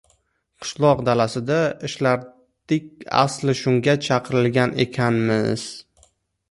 [0.65, 1.57] Qishloq dalasida
[1.89, 2.89] ishlardik
[3.25, 5.71] asli shunga chaqirilgan ekanmiz